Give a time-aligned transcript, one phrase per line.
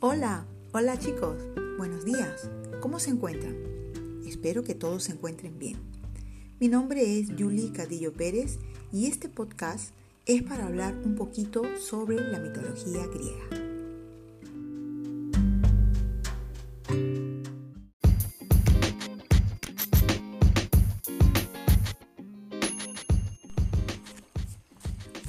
[0.00, 1.36] Hola, hola chicos,
[1.78, 3.56] buenos días, ¿cómo se encuentran?
[4.26, 5.76] Espero que todos se encuentren bien.
[6.58, 8.58] Mi nombre es Julie Cadillo Pérez
[8.92, 9.94] y este podcast
[10.26, 13.71] es para hablar un poquito sobre la mitología griega.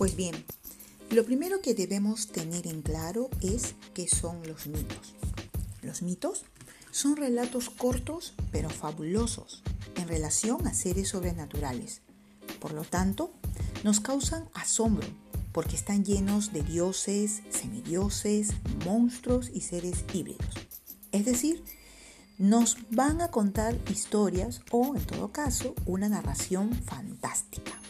[0.04, 0.36] Pues bien,
[1.12, 5.16] lo primero que debemos tener en claro es qué son los mitos.
[5.82, 6.44] Los mitos
[6.92, 9.64] son relatos cortos pero fabulosos
[9.96, 12.02] en relación a seres sobrenaturales.
[12.60, 13.32] Por lo tanto,
[13.86, 15.08] nos causan asombro
[15.54, 18.50] porque están llenos de dioses, semidioses,
[18.84, 20.54] monstruos y seres híbridos.
[21.14, 21.64] Es decir,
[22.38, 27.83] nos van a contar historias o, en todo caso, una narración fantástica.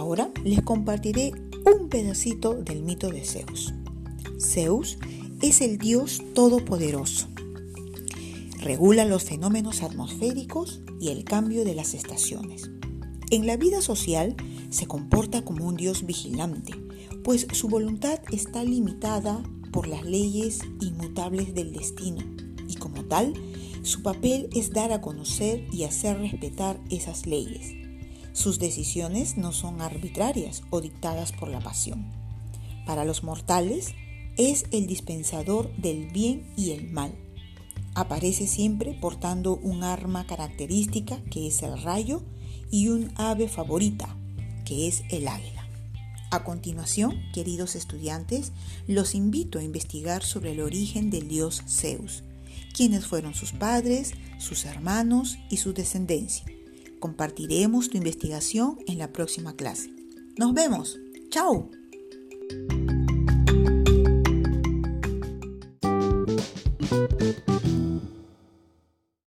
[0.00, 1.30] Ahora les compartiré
[1.66, 3.74] un pedacito del mito de Zeus.
[4.40, 4.96] Zeus
[5.42, 7.28] es el Dios todopoderoso.
[8.60, 12.70] Regula los fenómenos atmosféricos y el cambio de las estaciones.
[13.30, 14.36] En la vida social
[14.70, 16.72] se comporta como un Dios vigilante,
[17.22, 22.24] pues su voluntad está limitada por las leyes inmutables del destino
[22.66, 23.34] y como tal,
[23.82, 27.79] su papel es dar a conocer y hacer respetar esas leyes
[28.32, 32.12] sus decisiones no son arbitrarias o dictadas por la pasión.
[32.86, 33.94] Para los mortales
[34.36, 37.14] es el dispensador del bien y el mal.
[37.94, 42.22] Aparece siempre portando un arma característica que es el rayo
[42.70, 44.16] y un ave favorita
[44.64, 45.66] que es el águila.
[46.30, 48.52] A continuación, queridos estudiantes,
[48.86, 52.22] los invito a investigar sobre el origen del dios Zeus,
[52.72, 56.44] quiénes fueron sus padres, sus hermanos y su descendencia.
[57.00, 59.90] Compartiremos tu investigación en la próxima clase.
[60.36, 60.98] Nos vemos.
[61.30, 61.70] ¡Chao!